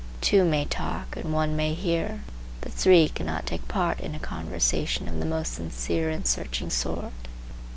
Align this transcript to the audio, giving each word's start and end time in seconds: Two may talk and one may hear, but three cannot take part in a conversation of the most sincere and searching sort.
Two 0.19 0.43
may 0.43 0.65
talk 0.65 1.15
and 1.15 1.31
one 1.31 1.55
may 1.55 1.75
hear, 1.75 2.23
but 2.59 2.71
three 2.73 3.07
cannot 3.07 3.45
take 3.45 3.67
part 3.67 3.99
in 3.99 4.15
a 4.15 4.19
conversation 4.19 5.07
of 5.07 5.19
the 5.19 5.25
most 5.27 5.53
sincere 5.53 6.09
and 6.09 6.25
searching 6.25 6.71
sort. 6.71 7.13